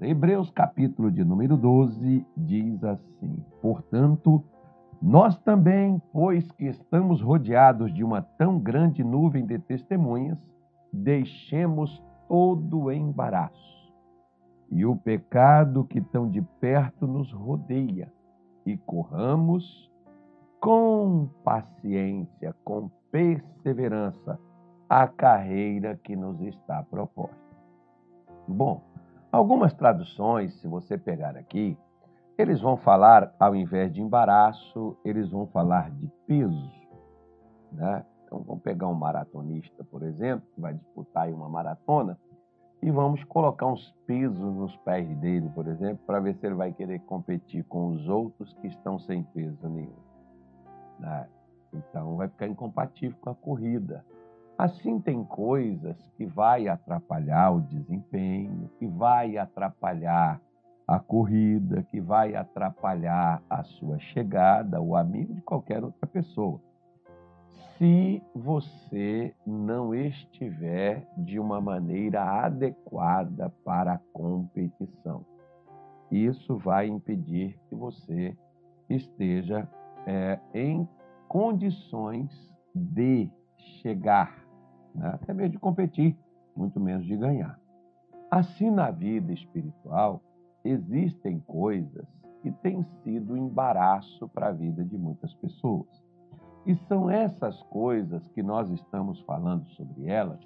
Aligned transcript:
Hebreus, 0.00 0.50
capítulo 0.50 1.10
de 1.10 1.24
número 1.24 1.56
12, 1.56 2.26
diz 2.36 2.84
assim: 2.84 3.42
Portanto, 3.62 4.44
nós 5.00 5.38
também, 5.38 6.00
pois 6.12 6.50
que 6.52 6.66
estamos 6.66 7.22
rodeados 7.22 7.92
de 7.92 8.04
uma 8.04 8.20
tão 8.20 8.58
grande 8.58 9.02
nuvem 9.02 9.46
de 9.46 9.58
testemunhas, 9.58 10.38
deixemos 10.92 12.02
todo 12.28 12.84
o 12.84 12.92
embaraço 12.92 13.92
e 14.70 14.84
o 14.84 14.96
pecado 14.96 15.84
que 15.84 16.00
tão 16.00 16.28
de 16.28 16.42
perto 16.60 17.06
nos 17.06 17.32
rodeia 17.32 18.12
e 18.64 18.76
corramos 18.76 19.90
com 20.60 21.28
paciência, 21.44 22.54
com 22.64 22.90
perseverança, 23.10 24.38
a 24.88 25.06
carreira 25.06 25.98
que 26.02 26.16
nos 26.16 26.40
está 26.40 26.82
proposta. 26.82 27.36
Bom, 28.48 28.82
algumas 29.30 29.72
traduções, 29.74 30.54
se 30.60 30.66
você 30.66 30.96
pegar 30.96 31.36
aqui, 31.36 31.78
eles 32.38 32.60
vão 32.60 32.76
falar, 32.76 33.34
ao 33.38 33.54
invés 33.54 33.92
de 33.92 34.02
embaraço, 34.02 34.96
eles 35.04 35.30
vão 35.30 35.46
falar 35.46 35.90
de 35.90 36.06
peso. 36.26 36.70
Né? 37.72 38.04
Então, 38.24 38.42
vamos 38.42 38.62
pegar 38.62 38.88
um 38.88 38.94
maratonista, 38.94 39.84
por 39.84 40.02
exemplo, 40.02 40.46
que 40.54 40.60
vai 40.60 40.74
disputar 40.74 41.28
uma 41.30 41.48
maratona, 41.48 42.18
e 42.82 42.90
vamos 42.90 43.24
colocar 43.24 43.66
uns 43.66 43.90
pesos 44.06 44.38
nos 44.38 44.76
pés 44.78 45.08
dele, 45.18 45.50
por 45.54 45.66
exemplo, 45.66 45.98
para 46.06 46.20
ver 46.20 46.34
se 46.36 46.46
ele 46.46 46.54
vai 46.54 46.72
querer 46.72 47.00
competir 47.00 47.64
com 47.64 47.88
os 47.88 48.06
outros 48.08 48.52
que 48.54 48.66
estão 48.66 48.98
sem 48.98 49.22
peso 49.22 49.68
nenhum. 49.68 49.96
Né? 50.98 51.26
Então, 51.72 52.16
vai 52.16 52.28
ficar 52.28 52.46
incompatível 52.46 53.16
com 53.20 53.30
a 53.30 53.34
corrida. 53.34 54.04
Assim, 54.58 54.98
tem 54.98 55.22
coisas 55.22 55.96
que 56.16 56.24
vai 56.24 56.66
atrapalhar 56.66 57.50
o 57.50 57.60
desempenho, 57.60 58.70
que 58.78 58.86
vai 58.86 59.36
atrapalhar 59.36 60.40
a 60.88 60.98
corrida, 60.98 61.82
que 61.90 62.00
vai 62.00 62.34
atrapalhar 62.34 63.42
a 63.50 63.62
sua 63.64 63.98
chegada, 63.98 64.80
o 64.80 64.96
amigo 64.96 65.34
de 65.34 65.42
qualquer 65.42 65.84
outra 65.84 66.06
pessoa. 66.06 66.60
Se 67.76 68.22
você 68.34 69.34
não 69.46 69.94
estiver 69.94 71.06
de 71.18 71.38
uma 71.38 71.60
maneira 71.60 72.22
adequada 72.22 73.52
para 73.62 73.94
a 73.94 74.00
competição, 74.14 75.26
isso 76.10 76.56
vai 76.56 76.86
impedir 76.86 77.58
que 77.68 77.74
você 77.74 78.34
esteja 78.88 79.68
é, 80.06 80.38
em 80.54 80.88
condições 81.28 82.30
de 82.74 83.28
chegar, 83.82 84.45
né? 84.96 85.10
até 85.14 85.32
mesmo 85.32 85.52
de 85.52 85.58
competir, 85.58 86.16
muito 86.56 86.80
menos 86.80 87.06
de 87.06 87.16
ganhar. 87.16 87.58
Assim, 88.30 88.70
na 88.70 88.90
vida 88.90 89.32
espiritual, 89.32 90.20
existem 90.64 91.38
coisas 91.40 92.06
que 92.42 92.50
têm 92.50 92.84
sido 93.02 93.36
embaraço 93.36 94.28
para 94.28 94.48
a 94.48 94.52
vida 94.52 94.84
de 94.84 94.96
muitas 94.96 95.32
pessoas. 95.34 95.88
E 96.66 96.74
são 96.88 97.08
essas 97.08 97.62
coisas 97.64 98.26
que 98.28 98.42
nós 98.42 98.68
estamos 98.70 99.20
falando 99.20 99.66
sobre 99.70 100.08
elas. 100.08 100.40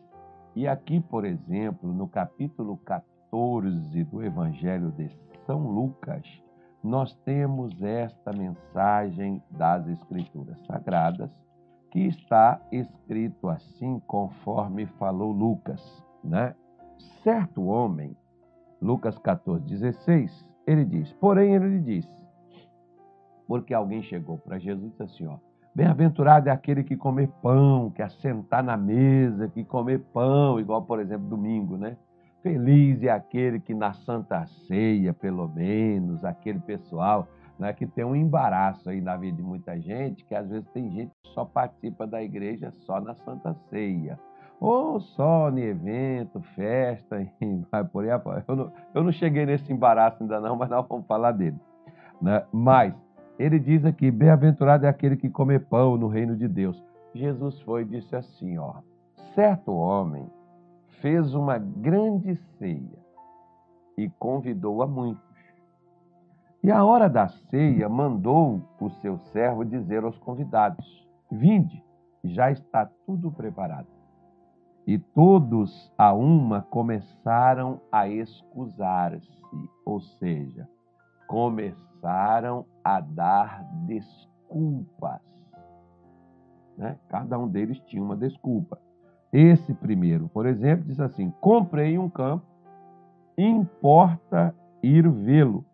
E 0.54 0.68
aqui, 0.68 1.00
por 1.00 1.24
exemplo, 1.24 1.92
no 1.92 2.06
capítulo 2.06 2.76
14 2.78 4.04
do 4.04 4.22
Evangelho 4.22 4.90
de 4.92 5.10
São 5.46 5.60
Lucas, 5.60 6.22
nós 6.82 7.14
temos 7.24 7.80
esta 7.82 8.32
mensagem 8.32 9.42
das 9.50 9.86
Escrituras 9.86 10.58
Sagradas, 10.66 11.30
que 11.90 12.00
está 12.06 12.60
escrito 12.70 13.48
assim, 13.48 14.00
conforme 14.06 14.86
falou 14.86 15.32
Lucas, 15.32 16.04
né? 16.22 16.54
Certo 17.22 17.64
homem 17.64 18.16
Lucas 18.80 19.18
14, 19.18 19.64
16, 19.66 20.46
ele 20.66 20.84
diz: 20.84 21.12
Porém, 21.14 21.54
ele 21.54 21.80
disse, 21.80 22.26
porque 23.46 23.74
alguém 23.74 24.02
chegou 24.02 24.38
para 24.38 24.58
Jesus 24.58 24.86
e 24.86 24.88
disse 24.90 25.02
assim: 25.02 25.26
ó, 25.26 25.36
Bem-aventurado 25.74 26.48
é 26.48 26.52
aquele 26.52 26.82
que 26.82 26.96
comer 26.96 27.28
pão, 27.40 27.90
que 27.90 28.02
assentar 28.02 28.62
na 28.62 28.76
mesa, 28.76 29.48
que 29.48 29.64
comer 29.64 30.00
pão, 30.12 30.58
igual, 30.58 30.82
por 30.82 30.98
exemplo, 30.98 31.28
domingo, 31.28 31.76
né? 31.76 31.96
Feliz 32.42 33.02
é 33.02 33.10
aquele 33.10 33.60
que 33.60 33.74
na 33.74 33.92
Santa 33.92 34.46
Ceia, 34.66 35.12
pelo 35.12 35.46
menos, 35.46 36.24
aquele 36.24 36.58
pessoal 36.58 37.28
né, 37.60 37.74
que 37.74 37.86
tem 37.86 38.04
um 38.04 38.16
embaraço 38.16 38.88
aí 38.88 39.02
na 39.02 39.18
vida 39.18 39.36
de 39.36 39.42
muita 39.42 39.78
gente, 39.78 40.24
que 40.24 40.34
às 40.34 40.48
vezes 40.48 40.66
tem 40.70 40.90
gente 40.90 41.10
que 41.22 41.30
só 41.34 41.44
participa 41.44 42.06
da 42.06 42.22
igreja 42.22 42.70
só 42.86 42.98
na 42.98 43.14
Santa 43.14 43.54
Ceia 43.68 44.18
ou 44.58 44.98
só 44.98 45.50
em 45.50 45.60
evento, 45.60 46.40
festa, 46.54 47.20
e 47.40 47.64
vai 47.70 47.84
por 47.84 48.04
aí. 48.04 48.10
Eu 48.48 48.56
não, 48.56 48.72
eu 48.94 49.04
não 49.04 49.12
cheguei 49.12 49.44
nesse 49.44 49.70
embaraço 49.70 50.22
ainda 50.22 50.40
não, 50.40 50.56
mas 50.56 50.70
nós 50.70 50.86
vamos 50.88 51.06
falar 51.06 51.32
dele. 51.32 51.58
Né? 52.20 52.42
Mas 52.50 52.94
ele 53.38 53.58
diz 53.58 53.84
aqui: 53.84 54.10
bem-aventurado 54.10 54.86
é 54.86 54.88
aquele 54.88 55.16
que 55.16 55.28
come 55.28 55.58
pão 55.58 55.98
no 55.98 56.08
reino 56.08 56.36
de 56.36 56.48
Deus. 56.48 56.82
Jesus 57.14 57.60
foi 57.60 57.82
e 57.82 57.86
disse 57.86 58.16
assim: 58.16 58.56
ó, 58.58 58.76
certo 59.34 59.72
homem 59.72 60.26
fez 61.00 61.34
uma 61.34 61.58
grande 61.58 62.36
ceia 62.58 62.98
e 63.98 64.08
convidou 64.18 64.82
a 64.82 64.86
muitos. 64.86 65.29
E 66.62 66.70
à 66.70 66.84
hora 66.84 67.08
da 67.08 67.26
ceia 67.26 67.88
mandou 67.88 68.60
o 68.78 68.90
seu 68.90 69.16
servo 69.32 69.64
dizer 69.64 70.04
aos 70.04 70.18
convidados: 70.18 71.08
Vinde, 71.30 71.82
já 72.22 72.50
está 72.50 72.86
tudo 73.06 73.32
preparado. 73.32 73.86
E 74.86 74.98
todos 74.98 75.90
a 75.96 76.12
uma 76.12 76.62
começaram 76.62 77.80
a 77.90 78.08
excusar-se, 78.08 79.70
ou 79.86 80.00
seja, 80.00 80.68
começaram 81.26 82.66
a 82.84 83.00
dar 83.00 83.64
desculpas. 83.86 85.22
Né? 86.76 86.98
Cada 87.08 87.38
um 87.38 87.48
deles 87.48 87.78
tinha 87.80 88.02
uma 88.02 88.16
desculpa. 88.16 88.78
Esse 89.32 89.72
primeiro, 89.72 90.28
por 90.28 90.44
exemplo, 90.44 90.86
diz 90.86 91.00
assim: 91.00 91.32
Comprei 91.40 91.96
um 91.96 92.10
campo, 92.10 92.44
importa 93.38 94.54
ir 94.82 95.08
vê-lo. 95.08 95.64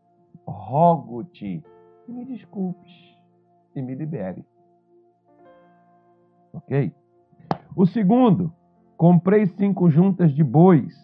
Rogo-te 0.47 1.63
que 2.05 2.13
me 2.13 2.25
desculpes 2.25 2.93
e 3.75 3.83
me 3.83 3.95
libere. 3.95 4.45
Ok? 6.53 6.93
O 7.75 7.85
segundo, 7.85 8.53
Comprei 8.97 9.47
cinco 9.47 9.91
juntas 9.91 10.33
de 10.33 10.43
bois 10.43 10.95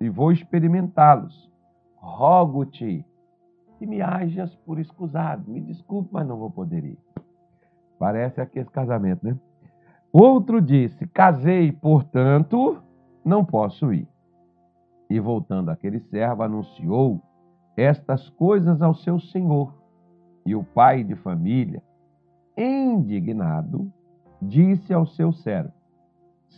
e 0.00 0.08
vou 0.08 0.30
experimentá-los. 0.30 1.50
Rogo-te 1.96 3.04
que 3.78 3.86
me 3.86 4.00
hajas 4.00 4.54
por 4.54 4.78
escusado. 4.78 5.50
Me 5.50 5.60
desculpe, 5.60 6.10
mas 6.12 6.26
não 6.26 6.36
vou 6.36 6.50
poder 6.50 6.84
ir. 6.84 6.98
Parece 7.98 8.40
aqui 8.40 8.60
esse 8.60 8.70
casamento, 8.70 9.26
né? 9.26 9.36
Outro 10.12 10.60
disse: 10.60 11.04
Casei, 11.08 11.72
portanto, 11.72 12.80
não 13.24 13.44
posso 13.44 13.92
ir. 13.92 14.06
E 15.10 15.18
voltando 15.18 15.70
aquele 15.70 15.98
servo, 15.98 16.44
anunciou 16.44 17.20
estas 17.78 18.28
coisas 18.30 18.82
ao 18.82 18.94
seu 18.94 19.20
senhor. 19.20 19.72
E 20.44 20.54
o 20.54 20.64
pai 20.64 21.04
de 21.04 21.14
família, 21.14 21.82
indignado, 22.56 23.90
disse 24.40 24.92
ao 24.92 25.06
seu 25.06 25.32
servo: 25.32 25.72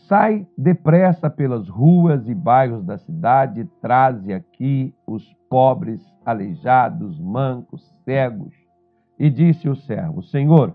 Sai 0.09 0.47
depressa 0.57 1.29
pelas 1.29 1.69
ruas 1.69 2.29
e 2.29 2.35
bairros 2.35 2.85
da 2.85 2.97
cidade, 2.99 3.65
traze 3.81 4.33
aqui 4.33 4.95
os 5.07 5.33
pobres, 5.49 6.01
aleijados, 6.25 7.19
mancos, 7.21 7.83
cegos. 8.05 8.55
E 9.19 9.29
disse 9.29 9.69
o 9.69 9.77
servo: 9.77 10.23
Senhor, 10.23 10.75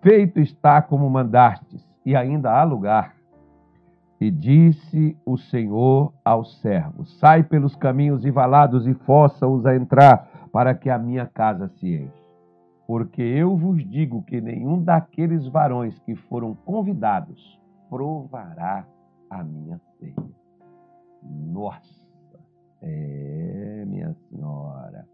feito 0.00 0.40
está 0.40 0.80
como 0.80 1.10
mandastes, 1.10 1.86
e 2.06 2.16
ainda 2.16 2.50
há 2.50 2.64
lugar. 2.64 3.21
E 4.22 4.30
disse 4.30 5.16
o 5.26 5.36
Senhor 5.36 6.14
ao 6.24 6.44
servo: 6.44 7.04
Sai 7.04 7.42
pelos 7.42 7.74
caminhos 7.74 8.24
e 8.24 8.30
valados 8.30 8.86
e 8.86 8.94
força-os 8.94 9.66
a 9.66 9.74
entrar, 9.74 10.48
para 10.52 10.76
que 10.76 10.88
a 10.88 10.96
minha 10.96 11.26
casa 11.26 11.66
se 11.66 11.92
enche. 11.92 12.22
Porque 12.86 13.20
eu 13.20 13.56
vos 13.56 13.84
digo 13.84 14.22
que 14.22 14.40
nenhum 14.40 14.80
daqueles 14.80 15.48
varões 15.48 15.98
que 15.98 16.14
foram 16.14 16.54
convidados 16.54 17.60
provará 17.90 18.86
a 19.28 19.42
minha 19.42 19.80
ceia. 19.98 20.14
Nossa, 21.20 22.06
é, 22.80 23.84
minha 23.88 24.14
senhora, 24.28 25.04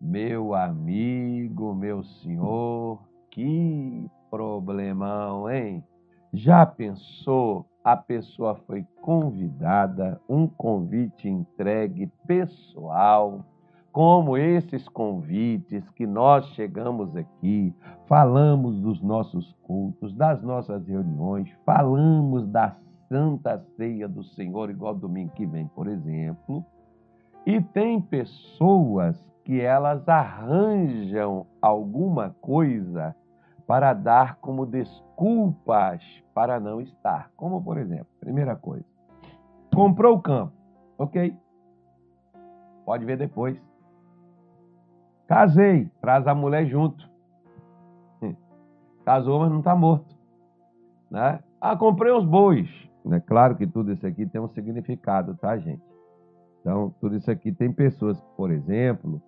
meu 0.00 0.52
amigo, 0.52 1.76
meu 1.76 2.02
senhor, 2.02 3.04
que 3.30 4.10
problemão, 4.28 5.48
hein? 5.48 5.84
Já 6.32 6.66
pensou? 6.66 7.67
A 7.84 7.96
pessoa 7.96 8.54
foi 8.66 8.84
convidada, 9.00 10.20
um 10.28 10.46
convite 10.46 11.28
entregue 11.28 12.10
pessoal 12.26 13.44
como 13.92 14.36
esses 14.36 14.88
convites 14.88 15.88
que 15.90 16.06
nós 16.06 16.46
chegamos 16.50 17.16
aqui, 17.16 17.74
falamos 18.06 18.80
dos 18.80 19.00
nossos 19.02 19.52
cultos, 19.62 20.14
das 20.14 20.42
nossas 20.42 20.86
reuniões, 20.86 21.50
falamos 21.64 22.46
da 22.46 22.76
Santa 23.08 23.58
Ceia 23.76 24.06
do 24.06 24.22
Senhor, 24.22 24.70
igual 24.70 24.94
domingo 24.94 25.32
que 25.32 25.46
vem, 25.46 25.66
por 25.68 25.88
exemplo, 25.88 26.64
E 27.46 27.60
tem 27.60 28.00
pessoas 28.00 29.16
que 29.42 29.60
elas 29.60 30.06
arranjam 30.06 31.46
alguma 31.62 32.36
coisa 32.42 33.16
para 33.68 33.92
dar 33.92 34.36
como 34.36 34.64
desculpas 34.64 36.02
para 36.34 36.58
não 36.58 36.80
estar. 36.80 37.30
Como, 37.36 37.62
por 37.62 37.76
exemplo, 37.76 38.06
primeira 38.18 38.56
coisa, 38.56 38.84
comprou 39.74 40.16
o 40.16 40.22
campo, 40.22 40.54
ok? 40.96 41.36
Pode 42.86 43.04
ver 43.04 43.18
depois. 43.18 43.60
Casei, 45.26 45.90
traz 46.00 46.26
a 46.26 46.34
mulher 46.34 46.64
junto. 46.66 47.06
Casou, 49.04 49.40
mas 49.40 49.50
não 49.50 49.58
está 49.58 49.76
morto. 49.76 50.16
Né? 51.10 51.38
Ah, 51.60 51.76
comprei 51.76 52.10
os 52.12 52.24
bois. 52.24 52.68
É 53.10 53.20
claro 53.20 53.54
que 53.56 53.66
tudo 53.66 53.92
isso 53.92 54.06
aqui 54.06 54.26
tem 54.26 54.40
um 54.40 54.48
significado, 54.48 55.34
tá, 55.34 55.56
gente? 55.58 55.82
Então, 56.60 56.94
tudo 57.00 57.16
isso 57.16 57.30
aqui 57.30 57.52
tem 57.52 57.72
pessoas, 57.72 58.18
por 58.36 58.50
exemplo, 58.50 59.20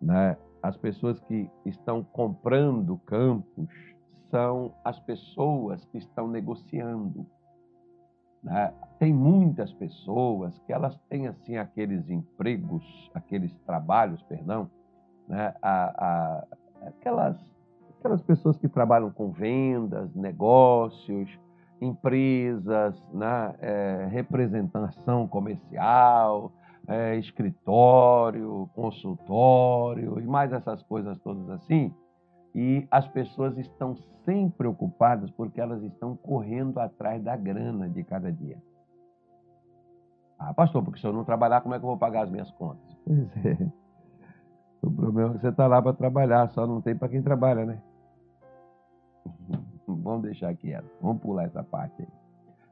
né, 0.00 0.36
as 0.62 0.76
pessoas 0.76 1.20
que 1.20 1.50
estão 1.64 2.02
comprando 2.02 2.98
campos 2.98 3.68
são 4.30 4.74
as 4.84 4.98
pessoas 5.00 5.84
que 5.86 5.98
estão 5.98 6.26
negociando. 6.28 7.26
Né? 8.42 8.72
Tem 8.98 9.12
muitas 9.12 9.72
pessoas 9.72 10.58
que 10.60 10.72
elas 10.72 10.98
têm 11.08 11.26
assim 11.26 11.56
aqueles 11.56 12.08
empregos, 12.10 13.10
aqueles 13.14 13.52
trabalhos, 13.66 14.22
perdão, 14.24 14.70
né? 15.28 15.54
a, 15.62 16.04
a, 16.06 16.88
aquelas, 16.88 17.36
aquelas 17.98 18.22
pessoas 18.22 18.56
que 18.56 18.68
trabalham 18.68 19.10
com 19.10 19.30
vendas, 19.30 20.14
negócios, 20.14 21.28
empresas, 21.80 23.00
né? 23.12 23.54
É, 23.60 24.08
representação 24.10 25.26
comercial, 25.26 26.52
é, 26.88 27.16
escritório, 27.16 28.68
consultório 28.74 30.20
e 30.20 30.26
mais 30.26 30.52
essas 30.52 30.82
coisas 30.84 31.18
todas 31.18 31.48
assim. 31.50 31.92
E 32.54 32.86
as 32.90 33.06
pessoas 33.08 33.56
estão 33.58 33.96
sempre 34.24 34.56
preocupadas 34.58 35.30
porque 35.32 35.60
elas 35.60 35.82
estão 35.82 36.16
correndo 36.16 36.78
atrás 36.78 37.22
da 37.22 37.36
grana 37.36 37.88
de 37.88 38.02
cada 38.02 38.32
dia. 38.32 38.56
Ah, 40.38 40.52
pastor, 40.52 40.82
porque 40.82 41.00
se 41.00 41.06
eu 41.06 41.12
não 41.12 41.24
trabalhar, 41.24 41.60
como 41.60 41.74
é 41.74 41.78
que 41.78 41.84
eu 41.84 41.88
vou 41.88 41.98
pagar 41.98 42.24
as 42.24 42.30
minhas 42.30 42.50
contas? 42.52 42.96
Pois 43.06 43.46
é. 43.46 43.86
O 44.82 44.90
problema 44.90 45.30
é 45.30 45.34
que 45.34 45.40
você 45.40 45.48
está 45.48 45.66
lá 45.66 45.82
para 45.82 45.92
trabalhar, 45.92 46.48
só 46.50 46.66
não 46.66 46.80
tem 46.80 46.94
para 46.94 47.08
quem 47.08 47.22
trabalha, 47.22 47.64
né? 47.64 47.82
Vamos 49.86 50.22
deixar 50.22 50.54
quieto, 50.54 50.88
vamos 51.00 51.22
pular 51.22 51.44
essa 51.44 51.62
parte 51.62 52.02
aí. 52.02 52.08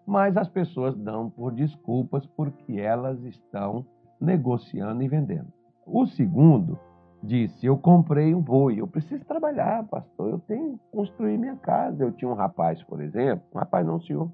Mas 0.07 0.37
as 0.37 0.49
pessoas 0.49 0.97
dão 0.97 1.31
por 1.31 1.53
desculpas 1.53 2.27
porque 2.27 2.79
elas 2.79 3.23
estão 3.25 3.85
negociando 4.21 5.03
e 5.03 5.09
vendendo. 5.09 5.53
O 5.87 6.07
segundo 6.07 6.79
disse: 7.23 7.67
Eu 7.67 7.77
comprei 7.77 8.35
um 8.35 8.41
boi, 8.41 8.81
eu 8.81 8.87
preciso 8.87 9.25
trabalhar, 9.25 9.85
pastor, 9.85 10.31
eu 10.31 10.39
tenho 10.41 10.79
que 10.79 10.81
construir 10.93 11.39
minha 11.39 11.57
casa. 11.57 12.05
Eu 12.05 12.13
tinha 12.13 12.31
um 12.31 12.35
rapaz, 12.35 12.83
por 12.85 13.03
exemplo, 13.03 13.45
um 13.55 13.59
rapaz 13.59 13.87
não, 13.87 14.01
senhor. 14.01 14.31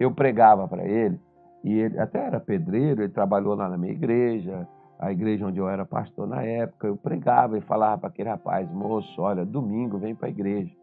Eu 0.00 0.12
pregava 0.12 0.66
para 0.66 0.84
ele, 0.84 1.20
e 1.62 1.72
ele 1.72 1.98
até 1.98 2.26
era 2.26 2.40
pedreiro, 2.40 3.02
ele 3.02 3.12
trabalhou 3.12 3.54
lá 3.54 3.68
na 3.68 3.78
minha 3.78 3.92
igreja, 3.92 4.66
a 4.98 5.12
igreja 5.12 5.46
onde 5.46 5.58
eu 5.58 5.68
era 5.68 5.84
pastor 5.84 6.26
na 6.26 6.42
época. 6.42 6.86
Eu 6.86 6.96
pregava 6.96 7.58
e 7.58 7.60
falava 7.60 7.98
para 7.98 8.08
aquele 8.08 8.28
rapaz: 8.28 8.70
Moço, 8.70 9.20
olha, 9.20 9.44
domingo 9.44 9.98
vem 9.98 10.14
para 10.14 10.28
a 10.28 10.30
igreja. 10.30 10.81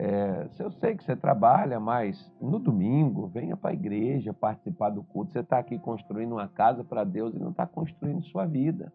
É, 0.00 0.48
eu 0.60 0.70
sei 0.72 0.96
que 0.96 1.02
você 1.02 1.16
trabalha, 1.16 1.80
mas 1.80 2.32
no 2.40 2.60
domingo, 2.60 3.26
venha 3.26 3.56
para 3.56 3.70
a 3.70 3.74
igreja 3.74 4.32
participar 4.32 4.90
do 4.90 5.02
culto. 5.02 5.32
Você 5.32 5.40
está 5.40 5.58
aqui 5.58 5.76
construindo 5.76 6.32
uma 6.32 6.46
casa 6.46 6.84
para 6.84 7.02
Deus 7.02 7.34
e 7.34 7.38
não 7.38 7.50
está 7.50 7.66
construindo 7.66 8.22
sua 8.26 8.46
vida. 8.46 8.92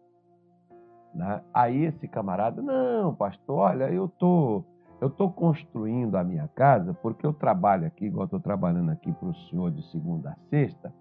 Né? 1.14 1.42
Aí 1.52 1.84
esse 1.84 2.08
camarada, 2.08 2.62
não, 2.62 3.14
pastor, 3.14 3.58
olha, 3.58 3.92
eu 3.92 4.08
tô, 4.08 4.64
eu 4.98 5.10
tô 5.10 5.30
construindo 5.30 6.16
a 6.16 6.24
minha 6.24 6.48
casa 6.48 6.94
porque 6.94 7.26
eu 7.26 7.34
trabalho 7.34 7.86
aqui, 7.86 8.06
igual 8.06 8.24
estou 8.24 8.40
trabalhando 8.40 8.90
aqui 8.90 9.12
para 9.12 9.28
o 9.28 9.34
senhor 9.34 9.70
de 9.70 9.82
segunda 9.90 10.30
a 10.30 10.36
sexta. 10.48 10.92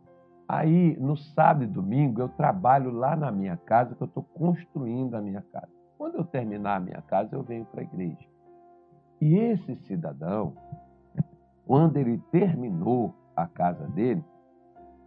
Aí, 0.48 0.98
no 1.00 1.16
sábado 1.16 1.64
e 1.64 1.68
domingo, 1.68 2.22
eu 2.22 2.28
trabalho 2.28 2.92
lá 2.92 3.16
na 3.16 3.32
minha 3.32 3.56
casa, 3.56 3.96
que 3.96 4.04
eu 4.04 4.08
estou 4.08 4.24
construindo 4.24 5.16
a 5.16 5.22
minha 5.22 5.42
casa. 5.42 5.72
Quando 5.98 6.16
eu 6.16 6.26
terminar 6.26 6.76
a 6.76 6.80
minha 6.82 7.02
casa, 7.02 7.34
eu 7.34 7.42
venho 7.42 7.66
para 7.66 7.80
a 7.80 7.84
igreja. 7.84 8.33
E 9.24 9.38
esse 9.38 9.74
cidadão, 9.88 10.52
quando 11.66 11.96
ele 11.96 12.18
terminou 12.30 13.16
a 13.34 13.48
casa 13.48 13.88
dele, 13.88 14.22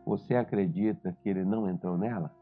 você 0.06 0.34
acredita 0.34 1.14
que 1.20 1.28
ele 1.28 1.44
não 1.44 1.68
entrou 1.68 1.98
nela? 1.98 2.34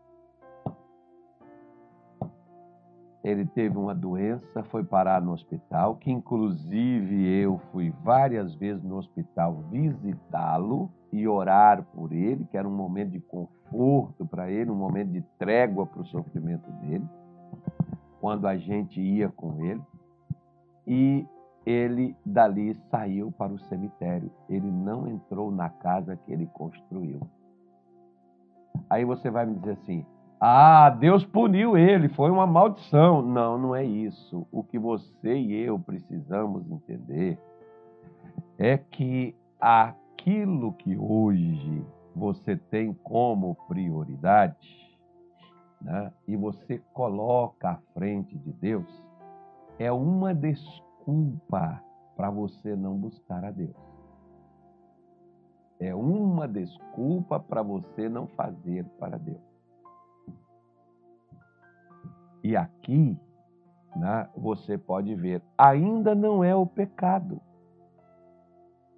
Ele 3.25 3.44
teve 3.44 3.76
uma 3.76 3.93
doença, 3.93 4.62
foi 4.62 4.85
parar 4.85 5.21
no 5.21 5.32
hospital, 5.32 5.97
que 5.97 6.12
inclusive 6.12 7.26
eu 7.43 7.59
fui 7.73 7.93
várias 8.05 8.55
vezes 8.55 8.85
no 8.85 8.97
hospital 8.97 9.65
visitá-lo 9.69 10.93
e 11.12 11.27
orar 11.27 11.82
por 11.93 12.12
ele, 12.12 12.44
que 12.44 12.56
era 12.56 12.69
um 12.69 12.77
momento 12.77 13.11
de 13.11 13.20
conforto 13.20 14.25
para 14.25 14.49
ele, 14.49 14.70
um 14.70 14.77
momento 14.77 15.11
de 15.11 15.23
trégua 15.41 15.85
para 15.85 16.03
o 16.03 16.06
sofrimento 16.06 16.70
dele, 16.75 17.05
quando 18.20 18.47
a 18.47 18.56
gente 18.56 19.00
ia 19.00 19.29
com 19.29 19.61
ele. 19.65 19.82
E 20.87 21.27
ele 21.66 22.14
dali 22.25 22.75
saiu 22.90 23.32
para 23.32 23.52
o 23.52 23.58
cemitério. 23.58 24.31
Ele 24.49 24.70
não 24.70 25.08
entrou 25.08 25.50
na 25.50 25.69
casa 25.69 26.16
que 26.16 26.32
ele 26.32 26.46
construiu. 26.46 27.20
Aí 28.90 29.05
você 29.05 29.31
vai 29.31 29.46
me 29.46 29.55
dizer 29.55 29.72
assim: 29.72 30.05
ah, 30.40 30.90
Deus 30.90 31.25
puniu 31.25 31.76
ele, 31.76 32.08
foi 32.08 32.31
uma 32.31 32.46
maldição. 32.46 33.22
Não, 33.22 33.56
não 33.56 33.75
é 33.75 33.84
isso. 33.84 34.46
O 34.52 34.62
que 34.62 34.78
você 34.78 35.37
e 35.37 35.55
eu 35.55 35.78
precisamos 35.78 36.70
entender 36.70 37.38
é 38.58 38.76
que 38.76 39.34
aquilo 39.58 40.72
que 40.75 40.96
hoje 40.96 41.84
você 42.14 42.56
tem 42.56 42.93
como 42.93 43.56
prioridade, 43.67 44.96
né, 45.81 46.12
e 46.28 46.37
você 46.37 46.78
coloca 46.93 47.70
à 47.70 47.76
frente 47.93 48.38
de 48.38 48.52
Deus, 48.52 48.87
é 49.78 49.90
uma 49.90 50.32
desculpa 50.32 50.84
desculpa 51.05 51.83
para 52.17 52.31
você 52.31 52.75
não 52.75 52.97
buscar 52.97 53.45
a 53.45 53.51
Deus. 53.51 53.77
É 55.79 55.95
uma 55.95 56.49
desculpa 56.49 57.39
para 57.39 57.62
você 57.62 58.09
não 58.09 58.27
fazer 58.29 58.85
para 58.99 59.19
Deus. 59.19 59.43
E 62.43 62.56
aqui, 62.56 63.19
né, 63.94 64.29
você 64.37 64.79
pode 64.79 65.15
ver, 65.15 65.43
ainda 65.58 66.15
não 66.15 66.43
é 66.43 66.55
o 66.55 66.67
pecado. 66.67 67.41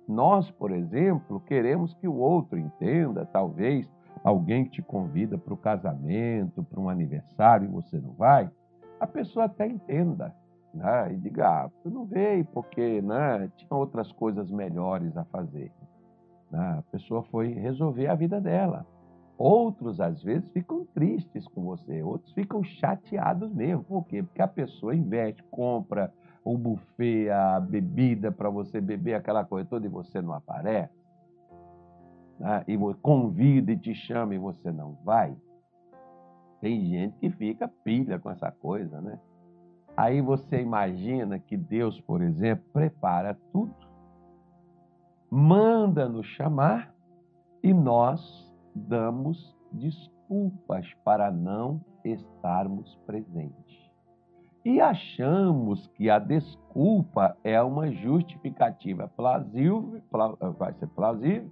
Nós, 0.06 0.50
por 0.52 0.70
exemplo, 0.70 1.40
queremos 1.40 1.92
que 1.94 2.06
o 2.06 2.16
outro 2.16 2.58
entenda, 2.58 3.26
talvez 3.26 3.90
alguém 4.22 4.64
que 4.64 4.70
te 4.70 4.82
convida 4.82 5.36
para 5.36 5.54
o 5.54 5.56
casamento, 5.56 6.62
para 6.62 6.80
um 6.80 6.88
aniversário 6.88 7.68
e 7.68 7.72
você 7.72 7.98
não 7.98 8.12
vai, 8.12 8.50
a 9.00 9.06
pessoa 9.06 9.46
até 9.46 9.66
entenda 9.66 10.34
né? 10.76 11.12
e 11.12 11.16
diga, 11.16 11.48
ah, 11.48 11.70
eu 11.84 11.90
não 11.90 12.04
veio 12.04 12.44
porque 12.46 13.00
né, 13.00 13.50
tinha 13.56 13.76
outras 13.76 14.12
coisas 14.12 14.50
melhores 14.50 15.16
a 15.16 15.24
fazer. 15.24 15.72
Né? 16.50 16.78
A 16.78 16.82
pessoa 16.92 17.22
foi 17.24 17.48
resolver 17.48 18.06
a 18.06 18.14
vida 18.14 18.40
dela. 18.40 18.86
Outros, 19.38 20.00
às 20.00 20.22
vezes, 20.22 20.48
ficam 20.50 20.86
tristes 20.94 21.46
com 21.48 21.62
você, 21.62 22.02
outros 22.02 22.32
ficam 22.32 22.62
chateados 22.62 23.52
mesmo. 23.52 23.84
Por 23.84 24.04
quê? 24.06 24.22
Porque 24.22 24.40
a 24.40 24.48
pessoa 24.48 24.94
investe, 24.94 25.42
compra 25.50 26.12
o 26.42 26.56
buffet, 26.56 27.28
a 27.28 27.60
bebida 27.60 28.30
para 28.32 28.48
você 28.48 28.80
beber 28.80 29.14
aquela 29.14 29.44
coisa 29.44 29.68
toda 29.68 29.84
e 29.84 29.90
você 29.90 30.22
não 30.22 30.32
aparece. 30.32 30.94
Né? 32.38 32.64
E 32.68 32.78
convida 33.02 33.72
e 33.72 33.76
te 33.76 33.94
chama 33.94 34.34
e 34.34 34.38
você 34.38 34.70
não 34.70 34.96
vai. 35.04 35.36
Tem 36.60 36.86
gente 36.86 37.18
que 37.18 37.30
fica 37.30 37.68
pilha 37.84 38.18
com 38.18 38.30
essa 38.30 38.50
coisa, 38.50 39.00
né? 39.00 39.18
Aí 39.96 40.20
você 40.20 40.60
imagina 40.60 41.38
que 41.38 41.56
Deus, 41.56 41.98
por 42.02 42.20
exemplo, 42.20 42.64
prepara 42.72 43.34
tudo, 43.50 43.74
manda 45.30 46.06
nos 46.06 46.26
chamar 46.26 46.94
e 47.62 47.72
nós 47.72 48.54
damos 48.74 49.56
desculpas 49.72 50.86
para 51.02 51.30
não 51.30 51.80
estarmos 52.04 52.94
presentes. 53.06 53.86
E 54.64 54.80
achamos 54.80 55.86
que 55.94 56.10
a 56.10 56.18
desculpa 56.18 57.36
é 57.42 57.60
uma 57.62 57.90
justificativa 57.90 59.08
plausível, 59.16 60.02
vai 60.58 60.74
ser 60.74 60.88
plausível 60.88 61.50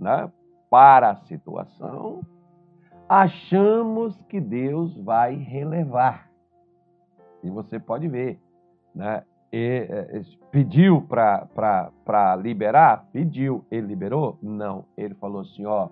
né, 0.00 0.32
para 0.70 1.10
a 1.10 1.16
situação. 1.26 2.22
Achamos 3.08 4.16
que 4.22 4.40
Deus 4.40 4.96
vai 4.96 5.34
relevar 5.34 6.31
e 7.42 7.50
você 7.50 7.78
pode 7.78 8.08
ver, 8.08 8.38
né? 8.94 9.22
E, 9.52 9.86
é, 9.90 10.22
pediu 10.50 11.02
para 11.02 12.36
liberar? 12.36 13.08
Pediu. 13.12 13.64
Ele 13.70 13.88
liberou? 13.88 14.38
Não. 14.40 14.86
Ele 14.96 15.14
falou 15.14 15.42
assim: 15.42 15.66
ó, 15.66 15.88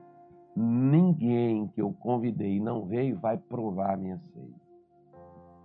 ninguém 0.57 1.69
que 1.69 1.83
eu 1.83 1.93
convidei 2.01 2.59
não 2.59 2.87
veio 2.87 3.19
vai 3.19 3.37
provar 3.37 3.95
a 3.95 3.97
minha 3.97 4.19
ceia. 4.33 4.61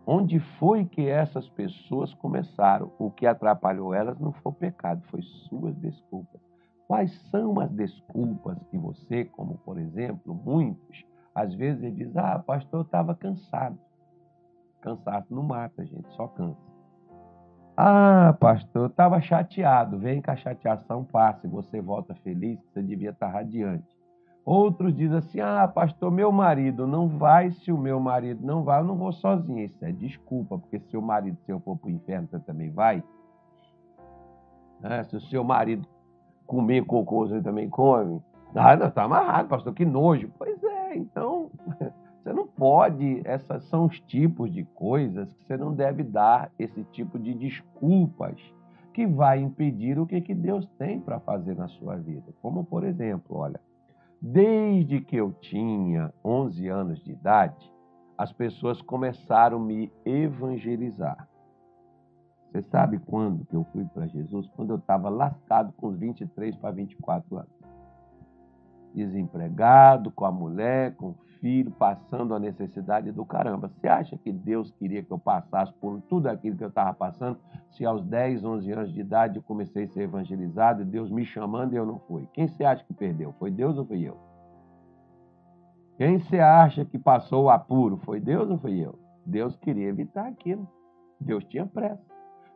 Onde 0.07 0.39
foi 0.59 0.85
que 0.85 1.07
essas 1.07 1.49
pessoas 1.49 2.13
começaram? 2.13 2.91
O 2.99 3.09
que 3.09 3.25
atrapalhou 3.25 3.93
elas 3.93 4.19
não 4.19 4.31
foi 4.33 4.51
o 4.51 4.55
pecado, 4.55 5.01
foi 5.09 5.21
suas 5.49 5.75
desculpas. 5.77 6.39
Quais 6.87 7.11
são 7.31 7.59
as 7.59 7.71
desculpas 7.71 8.57
que 8.69 8.77
você, 8.77 9.25
como 9.25 9.57
por 9.59 9.79
exemplo, 9.79 10.35
muitos, 10.45 11.03
às 11.33 11.53
vezes 11.55 11.95
diz: 11.95 12.15
Ah, 12.15 12.37
pastor, 12.39 12.81
eu 12.81 12.85
estava 12.85 13.15
cansado. 13.15 13.79
Cansaço 14.85 15.33
não 15.33 15.41
mata, 15.41 15.83
gente, 15.83 16.07
só 16.13 16.27
cansa. 16.27 16.61
Ah, 17.75 18.37
pastor, 18.39 18.83
eu 18.83 18.87
estava 18.87 19.19
chateado. 19.19 19.97
Vem 19.97 20.21
que 20.21 20.29
a 20.29 20.35
chateação 20.35 21.03
passe, 21.03 21.47
você 21.47 21.81
volta 21.81 22.13
feliz, 22.23 22.59
você 22.71 22.83
devia 22.83 23.09
estar 23.09 23.29
radiante. 23.29 23.83
Outros 24.45 24.95
dizem 24.95 25.17
assim: 25.17 25.39
ah, 25.39 25.67
pastor, 25.67 26.11
meu 26.11 26.31
marido 26.31 26.85
não 26.85 27.09
vai, 27.09 27.49
se 27.51 27.71
o 27.71 27.77
meu 27.79 27.99
marido 27.99 28.45
não 28.45 28.63
vai, 28.63 28.79
eu 28.79 28.85
não 28.85 28.95
vou 28.95 29.11
sozinho. 29.11 29.65
Isso 29.65 29.83
é 29.83 29.91
desculpa, 29.91 30.59
porque 30.59 30.79
se 30.79 30.95
o 30.95 31.01
marido, 31.01 31.35
se 31.47 31.51
eu 31.51 31.59
for 31.59 31.75
para 31.75 31.87
o 31.87 31.91
inferno, 31.91 32.27
você 32.27 32.39
também 32.41 32.69
vai. 32.69 33.03
É, 34.83 35.03
se 35.03 35.15
o 35.15 35.21
seu 35.21 35.43
marido 35.43 35.87
comer 36.45 36.85
cocô, 36.85 37.27
você 37.27 37.41
também 37.41 37.67
come. 37.67 38.21
Ah, 38.53 38.75
não, 38.75 38.87
está 38.87 39.03
amarrado, 39.03 39.49
pastor, 39.49 39.73
que 39.73 39.83
nojo. 39.83 40.31
Pois 40.37 40.63
é, 40.63 40.95
então, 40.95 41.49
não 42.35 42.47
pode, 42.47 43.21
essas 43.25 43.63
são 43.65 43.85
os 43.85 43.99
tipos 44.01 44.51
de 44.53 44.63
coisas 44.63 45.31
que 45.33 45.45
você 45.45 45.57
não 45.57 45.73
deve 45.73 46.03
dar 46.03 46.51
esse 46.59 46.83
tipo 46.85 47.17
de 47.17 47.33
desculpas 47.33 48.39
que 48.93 49.05
vai 49.05 49.39
impedir 49.41 49.99
o 49.99 50.05
que, 50.05 50.21
que 50.21 50.33
Deus 50.33 50.67
tem 50.77 50.99
para 50.99 51.19
fazer 51.19 51.55
na 51.55 51.67
sua 51.67 51.95
vida. 51.97 52.33
Como, 52.41 52.63
por 52.63 52.83
exemplo, 52.83 53.37
olha, 53.37 53.59
Desde 54.27 55.01
que 55.01 55.15
eu 55.15 55.31
tinha 55.33 56.11
11 56.23 56.67
anos 56.67 57.03
de 57.03 57.11
idade, 57.11 57.71
as 58.17 58.33
pessoas 58.33 58.81
começaram 58.81 59.57
a 59.57 59.63
me 59.63 59.91
evangelizar. 60.03 61.29
Você 62.47 62.63
sabe 62.63 62.97
quando 62.97 63.45
que 63.45 63.55
eu 63.55 63.63
fui 63.65 63.85
para 63.85 64.07
Jesus? 64.07 64.47
Quando 64.55 64.71
eu 64.71 64.77
estava 64.77 65.09
lascado 65.09 65.71
com 65.73 65.91
23 65.91 66.55
para 66.55 66.71
24 66.71 67.37
anos. 67.37 67.51
Desempregado, 68.95 70.09
com 70.09 70.25
a 70.25 70.31
mulher, 70.31 70.95
com 70.95 71.09
o 71.09 71.15
filho, 71.39 71.71
passando 71.71 72.33
a 72.33 72.39
necessidade 72.39 73.11
do 73.11 73.25
caramba. 73.25 73.67
Você 73.67 73.87
acha 73.87 74.17
que 74.17 74.31
Deus 74.31 74.71
queria 74.71 75.03
que 75.03 75.11
eu 75.11 75.19
passasse 75.19 75.73
por 75.73 76.01
tudo 76.01 76.27
aquilo 76.27 76.57
que 76.57 76.63
eu 76.63 76.69
estava 76.69 76.93
passando? 76.93 77.37
Se 77.71 77.85
aos 77.85 78.03
10, 78.05 78.43
11 78.43 78.71
anos 78.71 78.93
de 78.93 78.99
idade 78.99 79.37
eu 79.37 79.43
comecei 79.43 79.85
a 79.85 79.87
ser 79.89 80.01
evangelizado, 80.01 80.85
Deus 80.85 81.11
me 81.11 81.25
chamando 81.25 81.73
e 81.73 81.75
eu 81.75 81.85
não 81.85 81.99
fui. 81.99 82.27
Quem 82.33 82.47
você 82.47 82.63
acha 82.63 82.83
que 82.83 82.93
perdeu? 82.93 83.33
Foi 83.39 83.51
Deus 83.51 83.77
ou 83.77 83.85
fui 83.85 84.01
eu? 84.03 84.17
Quem 85.97 86.19
você 86.19 86.39
acha 86.39 86.83
que 86.83 86.99
passou 86.99 87.45
o 87.45 87.49
apuro? 87.49 87.97
Foi 87.97 88.19
Deus 88.19 88.49
ou 88.49 88.57
fui 88.57 88.79
eu? 88.79 88.99
Deus 89.25 89.55
queria 89.57 89.87
evitar 89.87 90.27
aquilo. 90.27 90.67
Deus 91.19 91.43
tinha 91.45 91.65
pressa. 91.65 92.03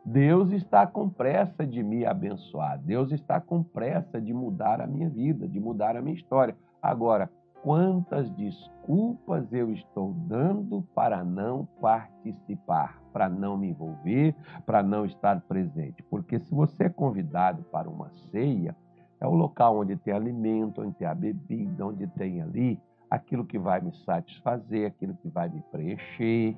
Deus 0.04 0.50
está 0.52 0.86
com 0.86 1.08
pressa 1.08 1.66
de 1.66 1.82
me 1.82 2.06
abençoar. 2.06 2.78
Deus 2.78 3.12
está 3.12 3.40
com 3.40 3.62
pressa 3.62 4.20
de 4.20 4.32
mudar 4.32 4.80
a 4.80 4.86
minha 4.86 5.08
vida, 5.08 5.46
de 5.46 5.60
mudar 5.60 5.96
a 5.96 6.02
minha 6.02 6.16
história. 6.16 6.56
Agora, 6.82 7.30
quantas 7.62 8.30
desculpas 8.30 9.52
eu 9.52 9.70
estou 9.72 10.12
dando 10.26 10.82
para 10.94 11.22
não 11.24 11.66
participar, 11.80 13.00
para 13.12 13.28
não 13.28 13.56
me 13.56 13.68
envolver, 13.68 14.34
para 14.64 14.82
não 14.82 15.04
estar 15.04 15.40
presente. 15.42 16.02
Porque 16.04 16.38
se 16.38 16.54
você 16.54 16.84
é 16.84 16.88
convidado 16.88 17.62
para 17.64 17.88
uma 17.88 18.10
ceia, 18.30 18.74
é 19.20 19.26
o 19.26 19.34
local 19.34 19.78
onde 19.78 19.96
tem 19.96 20.14
alimento, 20.14 20.80
onde 20.80 20.94
tem 20.94 21.06
a 21.06 21.14
bebida, 21.14 21.86
onde 21.86 22.06
tem 22.06 22.40
ali 22.40 22.80
aquilo 23.10 23.44
que 23.44 23.58
vai 23.58 23.80
me 23.80 23.92
satisfazer, 24.04 24.86
aquilo 24.86 25.14
que 25.14 25.28
vai 25.28 25.48
me 25.48 25.60
preencher, 25.70 26.56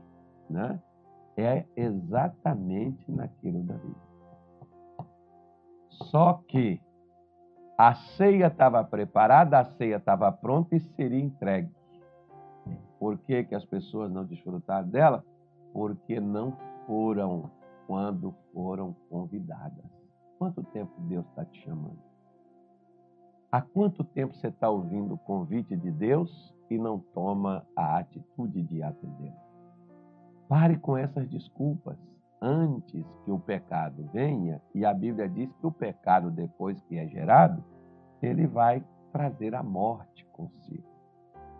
né? 0.48 0.80
É 1.36 1.64
exatamente 1.74 3.10
naquilo 3.10 3.62
dali. 3.62 3.96
Só 5.88 6.42
que 6.46 6.80
a 7.84 7.94
ceia 7.94 8.46
estava 8.46 8.84
preparada, 8.84 9.58
a 9.58 9.64
ceia 9.64 9.96
estava 9.96 10.30
pronta 10.30 10.76
e 10.76 10.78
seria 10.94 11.18
entregue. 11.18 11.68
Por 12.96 13.18
que, 13.18 13.42
que 13.42 13.56
as 13.56 13.64
pessoas 13.64 14.08
não 14.08 14.24
desfrutaram 14.24 14.88
dela? 14.88 15.24
Porque 15.72 16.20
não 16.20 16.56
foram 16.86 17.50
quando 17.88 18.32
foram 18.54 18.94
convidadas. 19.10 19.84
Quanto 20.38 20.62
tempo 20.62 20.92
Deus 21.08 21.26
está 21.26 21.44
te 21.44 21.60
chamando? 21.64 21.98
Há 23.50 23.60
quanto 23.60 24.04
tempo 24.04 24.32
você 24.32 24.46
está 24.46 24.70
ouvindo 24.70 25.14
o 25.14 25.18
convite 25.18 25.76
de 25.76 25.90
Deus 25.90 26.54
e 26.70 26.78
não 26.78 27.00
toma 27.00 27.66
a 27.74 27.98
atitude 27.98 28.62
de 28.62 28.80
atender? 28.80 29.34
Pare 30.48 30.78
com 30.78 30.96
essas 30.96 31.28
desculpas 31.28 31.98
antes 32.40 33.04
que 33.24 33.30
o 33.32 33.40
pecado 33.40 34.08
venha, 34.12 34.62
e 34.72 34.84
a 34.84 34.94
Bíblia 34.94 35.28
diz 35.28 35.52
que 35.56 35.66
o 35.66 35.72
pecado, 35.72 36.30
depois 36.30 36.80
que 36.82 36.96
é 36.96 37.08
gerado, 37.08 37.71
ele 38.22 38.46
vai 38.46 38.82
trazer 39.12 39.54
a 39.54 39.62
morte 39.62 40.24
consigo. 40.32 40.92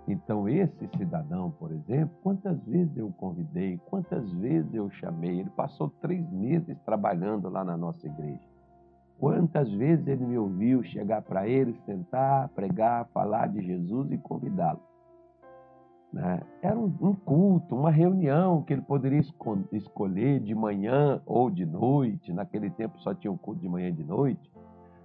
Então, 0.09 0.49
esse 0.49 0.88
cidadão, 0.97 1.50
por 1.52 1.71
exemplo, 1.71 2.14
quantas 2.23 2.59
vezes 2.64 2.97
eu 2.97 3.07
o 3.07 3.12
convidei, 3.12 3.78
quantas 3.87 4.31
vezes 4.33 4.75
eu 4.75 4.90
chamei, 4.90 5.40
ele 5.40 5.50
passou 5.50 5.90
três 6.00 6.28
meses 6.31 6.76
trabalhando 6.85 7.49
lá 7.49 7.64
na 7.64 7.76
nossa 7.76 8.07
igreja. 8.07 8.52
Quantas 9.19 9.71
vezes 9.71 10.04
ele 10.09 10.26
me 10.26 10.37
ouviu 10.37 10.83
chegar 10.83 11.23
para 11.23 11.47
ele, 11.47 11.81
sentar, 11.87 12.49
pregar, 12.49 13.07
falar 13.14 13.47
de 13.47 13.64
Jesus 13.64 14.11
e 14.11 14.19
convidá-lo. 14.19 14.81
Né? 16.12 16.42
Era 16.61 16.76
um, 16.76 17.14
culto, 17.14 17.75
uma 17.75 17.90
reunião 17.90 18.62
que 18.62 18.73
ele 18.73 18.83
poderia 18.83 19.21
esco 19.21 19.59
escolher 19.73 20.40
de 20.40 20.54
manhã 20.54 21.23
ou 21.25 21.49
de 21.49 21.64
noite. 21.64 22.33
Naquele 22.33 22.69
tempo 22.71 22.99
só 22.99 23.14
tinha 23.14 23.33
um 23.33 23.37
culto 23.37 23.61
de 23.61 23.69
manhã 23.69 23.88
e 23.88 23.92
de 23.92 24.04
noite. 24.04 24.51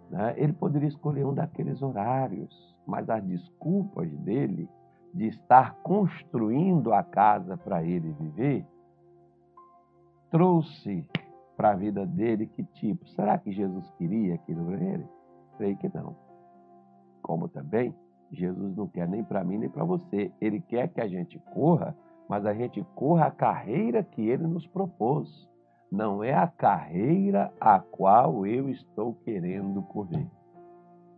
Né? 0.10 0.34
Ele 0.38 0.54
poderia 0.54 0.88
escolher 0.88 1.26
um 1.26 1.34
daqueles 1.34 1.82
horários, 1.82 2.76
mas 2.86 3.10
as 3.10 3.24
desculpas 3.24 4.10
dele 4.20 4.70
de 5.14 5.28
estar 5.28 5.76
construindo 5.84 6.94
a 6.94 7.04
casa 7.04 7.58
para 7.58 7.84
ele 7.84 8.12
viver 8.14 8.66
trouxe 10.30 11.08
para 11.56 11.72
a 11.72 11.76
vida 11.76 12.06
dele 12.06 12.46
que 12.48 12.64
tipo? 12.64 13.08
Será 13.10 13.38
que 13.38 13.52
Jesus 13.52 13.90
queria 13.98 14.36
aquilo 14.36 14.66
para 14.66 14.84
ele? 14.84 15.06
Creio 15.58 15.78
que 15.78 15.90
não. 15.94 16.16
Como 17.22 17.48
também 17.48 17.96
Jesus 18.32 18.76
não 18.76 18.88
quer 18.88 19.08
nem 19.08 19.24
para 19.24 19.44
mim 19.44 19.58
nem 19.58 19.70
para 19.70 19.84
você. 19.84 20.32
Ele 20.40 20.62
quer 20.62 20.90
que 20.90 21.02
a 21.02 21.08
gente 21.08 21.40
corra, 21.52 21.96
mas 22.30 22.46
a 22.46 22.54
gente 22.54 22.86
corra 22.94 23.28
a 23.28 23.32
carreira 23.32 24.04
que 24.04 24.22
ele 24.22 24.46
nos 24.46 24.68
propôs. 24.68 25.50
Não 25.92 26.24
é 26.24 26.34
a 26.34 26.48
carreira 26.48 27.54
a 27.60 27.80
qual 27.80 28.46
eu 28.46 28.70
estou 28.70 29.14
querendo 29.24 29.82
correr. 29.84 30.28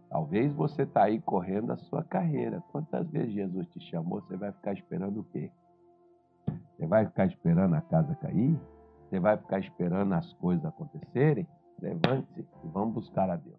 Talvez 0.09 0.53
você 0.53 0.83
está 0.83 1.03
aí 1.03 1.19
correndo 1.21 1.71
a 1.71 1.77
sua 1.77 2.03
carreira. 2.03 2.63
Quantas 2.71 3.07
vezes 3.09 3.33
Jesus 3.33 3.67
te 3.67 3.79
chamou, 3.89 4.21
você 4.21 4.35
vai 4.37 4.51
ficar 4.51 4.73
esperando 4.73 5.19
o 5.19 5.23
quê? 5.23 5.51
Você 6.75 6.87
vai 6.87 7.05
ficar 7.05 7.25
esperando 7.25 7.75
a 7.75 7.81
casa 7.81 8.15
cair? 8.15 8.59
Você 9.09 9.19
vai 9.19 9.37
ficar 9.37 9.59
esperando 9.59 10.13
as 10.13 10.33
coisas 10.33 10.65
acontecerem? 10.65 11.47
Levante-se 11.81 12.41
e 12.41 12.67
vamos 12.67 12.93
buscar 12.93 13.29
a 13.29 13.35
Deus. 13.35 13.58